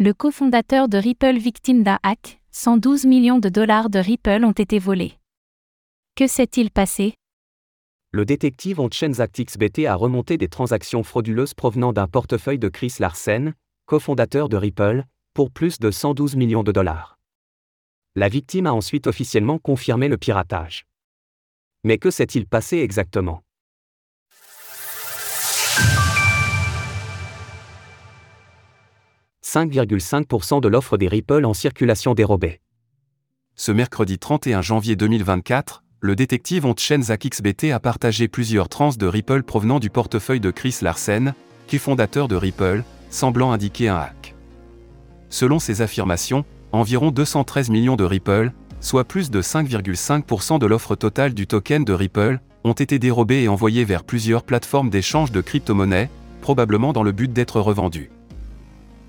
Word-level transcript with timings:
Le 0.00 0.14
cofondateur 0.14 0.88
de 0.88 0.96
Ripple 0.96 1.38
victime 1.38 1.82
d'un 1.82 1.98
hack, 2.04 2.40
112 2.52 3.04
millions 3.04 3.40
de 3.40 3.48
dollars 3.48 3.90
de 3.90 3.98
Ripple 3.98 4.44
ont 4.44 4.52
été 4.52 4.78
volés. 4.78 5.14
Que 6.14 6.28
s'est-il 6.28 6.70
passé? 6.70 7.14
Le 8.12 8.24
détective 8.24 8.78
en 8.78 8.86
XBT 8.88 9.86
a 9.86 9.96
remonté 9.96 10.36
des 10.36 10.46
transactions 10.46 11.02
frauduleuses 11.02 11.52
provenant 11.52 11.92
d'un 11.92 12.06
portefeuille 12.06 12.60
de 12.60 12.68
Chris 12.68 12.94
Larsen, 13.00 13.54
cofondateur 13.86 14.48
de 14.48 14.56
Ripple, 14.56 15.02
pour 15.34 15.50
plus 15.50 15.80
de 15.80 15.90
112 15.90 16.36
millions 16.36 16.62
de 16.62 16.70
dollars. 16.70 17.18
La 18.14 18.28
victime 18.28 18.68
a 18.68 18.72
ensuite 18.72 19.08
officiellement 19.08 19.58
confirmé 19.58 20.06
le 20.06 20.16
piratage. 20.16 20.86
Mais 21.82 21.98
que 21.98 22.12
s'est-il 22.12 22.46
passé 22.46 22.78
exactement? 22.78 23.42
5,5% 29.48 30.60
de 30.60 30.68
l'offre 30.68 30.98
des 30.98 31.08
Ripple 31.08 31.46
en 31.46 31.54
circulation 31.54 32.12
dérobée. 32.12 32.60
Ce 33.54 33.72
mercredi 33.72 34.18
31 34.18 34.60
janvier 34.60 34.94
2024, 34.94 35.82
le 36.00 36.14
détective 36.14 36.66
Zach 37.00 37.26
XBT 37.26 37.72
a 37.72 37.80
partagé 37.80 38.28
plusieurs 38.28 38.68
trans 38.68 38.90
de 38.90 39.06
Ripple 39.06 39.42
provenant 39.44 39.80
du 39.80 39.88
portefeuille 39.88 40.40
de 40.40 40.50
Chris 40.50 40.76
Larsen, 40.82 41.32
qui 41.66 41.78
fondateur 41.78 42.28
de 42.28 42.36
Ripple, 42.36 42.84
semblant 43.08 43.50
indiquer 43.50 43.88
un 43.88 43.96
hack. 43.96 44.34
Selon 45.30 45.58
ses 45.58 45.80
affirmations, 45.80 46.44
environ 46.72 47.10
213 47.10 47.70
millions 47.70 47.96
de 47.96 48.04
Ripple, 48.04 48.52
soit 48.82 49.04
plus 49.04 49.30
de 49.30 49.40
5,5% 49.40 50.58
de 50.58 50.66
l'offre 50.66 50.94
totale 50.94 51.32
du 51.32 51.46
token 51.46 51.86
de 51.86 51.94
Ripple, 51.94 52.40
ont 52.64 52.74
été 52.74 52.98
dérobés 52.98 53.44
et 53.44 53.48
envoyés 53.48 53.86
vers 53.86 54.04
plusieurs 54.04 54.42
plateformes 54.42 54.90
d'échange 54.90 55.32
de 55.32 55.40
crypto-monnaies, 55.40 56.10
probablement 56.42 56.92
dans 56.92 57.02
le 57.02 57.12
but 57.12 57.32
d'être 57.32 57.62
revendus. 57.62 58.10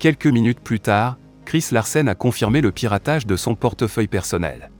Quelques 0.00 0.28
minutes 0.28 0.60
plus 0.60 0.80
tard, 0.80 1.18
Chris 1.44 1.66
Larsen 1.72 2.08
a 2.08 2.14
confirmé 2.14 2.62
le 2.62 2.72
piratage 2.72 3.26
de 3.26 3.36
son 3.36 3.54
portefeuille 3.54 4.08
personnel. 4.08 4.70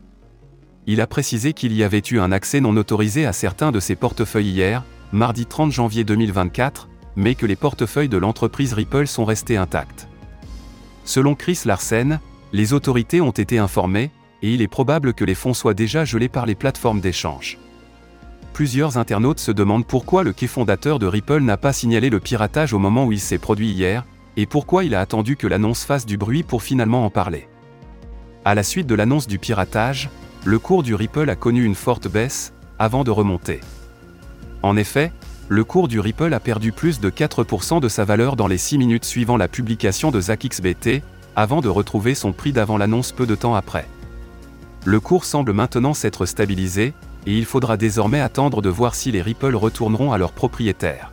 Il 0.86 1.02
a 1.02 1.06
précisé 1.06 1.52
qu'il 1.52 1.74
y 1.74 1.84
avait 1.84 2.00
eu 2.10 2.18
un 2.20 2.32
accès 2.32 2.62
non 2.62 2.74
autorisé 2.74 3.26
à 3.26 3.34
certains 3.34 3.70
de 3.70 3.80
ses 3.80 3.96
portefeuilles 3.96 4.48
hier, 4.48 4.82
mardi 5.12 5.44
30 5.44 5.72
janvier 5.72 6.04
2024, 6.04 6.88
mais 7.16 7.34
que 7.34 7.44
les 7.44 7.54
portefeuilles 7.54 8.08
de 8.08 8.16
l'entreprise 8.16 8.72
Ripple 8.72 9.06
sont 9.06 9.26
restés 9.26 9.58
intacts. 9.58 10.08
Selon 11.04 11.34
Chris 11.34 11.60
Larsen, 11.66 12.18
les 12.54 12.72
autorités 12.72 13.20
ont 13.20 13.30
été 13.30 13.58
informées, 13.58 14.12
et 14.40 14.54
il 14.54 14.62
est 14.62 14.68
probable 14.68 15.12
que 15.12 15.26
les 15.26 15.34
fonds 15.34 15.52
soient 15.52 15.74
déjà 15.74 16.06
gelés 16.06 16.30
par 16.30 16.46
les 16.46 16.54
plateformes 16.54 17.02
d'échange. 17.02 17.58
Plusieurs 18.54 18.96
internautes 18.96 19.38
se 19.38 19.52
demandent 19.52 19.86
pourquoi 19.86 20.24
le 20.24 20.32
quai 20.32 20.46
fondateur 20.46 20.98
de 20.98 21.04
Ripple 21.04 21.42
n'a 21.42 21.58
pas 21.58 21.74
signalé 21.74 22.08
le 22.08 22.20
piratage 22.20 22.72
au 22.72 22.78
moment 22.78 23.04
où 23.04 23.12
il 23.12 23.20
s'est 23.20 23.36
produit 23.36 23.70
hier, 23.70 24.06
et 24.40 24.46
pourquoi 24.46 24.84
il 24.84 24.94
a 24.94 25.00
attendu 25.00 25.36
que 25.36 25.46
l'annonce 25.46 25.84
fasse 25.84 26.06
du 26.06 26.16
bruit 26.16 26.42
pour 26.42 26.62
finalement 26.62 27.04
en 27.04 27.10
parler? 27.10 27.46
À 28.46 28.54
la 28.54 28.62
suite 28.62 28.86
de 28.86 28.94
l'annonce 28.94 29.26
du 29.26 29.38
piratage, 29.38 30.08
le 30.46 30.58
cours 30.58 30.82
du 30.82 30.94
Ripple 30.94 31.28
a 31.28 31.36
connu 31.36 31.62
une 31.62 31.74
forte 31.74 32.08
baisse, 32.08 32.54
avant 32.78 33.04
de 33.04 33.10
remonter. 33.10 33.60
En 34.62 34.78
effet, 34.78 35.12
le 35.50 35.62
cours 35.62 35.88
du 35.88 36.00
Ripple 36.00 36.32
a 36.32 36.40
perdu 36.40 36.72
plus 36.72 37.00
de 37.00 37.10
4% 37.10 37.80
de 37.80 37.88
sa 37.88 38.06
valeur 38.06 38.34
dans 38.34 38.46
les 38.46 38.56
6 38.56 38.78
minutes 38.78 39.04
suivant 39.04 39.36
la 39.36 39.46
publication 39.46 40.10
de 40.10 40.22
ZachXBT, 40.22 41.02
avant 41.36 41.60
de 41.60 41.68
retrouver 41.68 42.14
son 42.14 42.32
prix 42.32 42.52
d'avant 42.52 42.78
l'annonce 42.78 43.12
peu 43.12 43.26
de 43.26 43.34
temps 43.34 43.54
après. 43.54 43.86
Le 44.86 45.00
cours 45.00 45.26
semble 45.26 45.52
maintenant 45.52 45.92
s'être 45.92 46.24
stabilisé, 46.24 46.94
et 47.26 47.36
il 47.36 47.44
faudra 47.44 47.76
désormais 47.76 48.20
attendre 48.20 48.62
de 48.62 48.70
voir 48.70 48.94
si 48.94 49.12
les 49.12 49.20
Ripple 49.20 49.54
retourneront 49.54 50.12
à 50.12 50.16
leurs 50.18 50.32
propriétaires. 50.32 51.12